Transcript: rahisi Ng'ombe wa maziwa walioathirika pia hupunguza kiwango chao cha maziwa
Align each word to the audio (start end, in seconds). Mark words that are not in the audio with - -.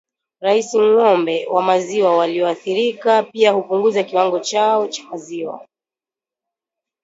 rahisi 0.41 0.77
Ng'ombe 0.89 1.35
wa 1.47 1.61
maziwa 1.63 2.17
walioathirika 2.17 3.23
pia 3.23 3.51
hupunguza 3.51 4.03
kiwango 4.03 4.39
chao 4.39 4.87
cha 4.87 5.03
maziwa 5.03 5.67